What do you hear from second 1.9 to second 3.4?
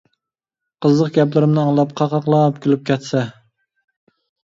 قاقاقلاپ كۈلۈپ كەتسە.